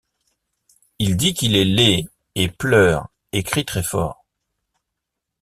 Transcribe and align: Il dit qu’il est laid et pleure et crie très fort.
Il 0.97 1.15
dit 1.15 1.35
qu’il 1.35 1.55
est 1.55 1.63
laid 1.63 2.07
et 2.33 2.49
pleure 2.49 3.09
et 3.33 3.43
crie 3.43 3.65
très 3.65 3.83
fort. 3.83 4.25